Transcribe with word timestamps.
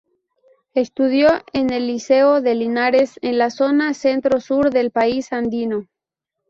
Estudió 0.73 1.29
en 1.53 1.69
el 1.71 1.85
Liceo 1.85 2.41
de 2.41 2.55
Linares, 2.55 3.19
en 3.21 3.37
la 3.37 3.51
zona 3.51 3.93
centro-sur 3.93 4.71
del 4.71 4.89
país 4.89 5.31
andino. 5.31 5.85